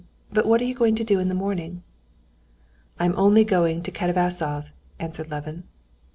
But 0.33 0.47
what 0.47 0.61
are 0.61 0.65
you 0.65 0.73
going 0.73 0.95
to 0.95 1.03
do 1.03 1.19
in 1.19 1.29
the 1.29 1.35
morning?" 1.35 1.83
"I 2.97 3.05
am 3.05 3.13
only 3.19 3.43
going 3.43 3.83
to 3.83 3.91
Katavasov," 3.91 4.71
answered 4.97 5.29
Levin. 5.29 5.65